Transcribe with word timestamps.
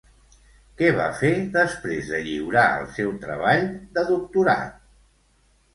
Què 0.81 0.87
va 0.99 1.05
fer 1.19 1.29
després 1.57 2.09
de 2.15 2.23
lliurar 2.29 2.65
el 2.81 2.91
seu 2.97 3.15
treball 3.27 3.71
de 3.99 4.09
doctorat? 4.13 4.83